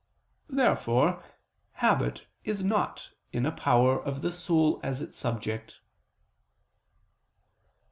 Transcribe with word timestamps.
Therefore 0.49 1.23
habit 1.73 2.25
is 2.43 2.63
not 2.63 3.11
in 3.31 3.45
a 3.45 3.51
power 3.51 4.03
of 4.03 4.23
the 4.23 4.31
soul 4.31 4.79
as 4.81 4.99
its 4.99 5.15
subject. 5.15 5.79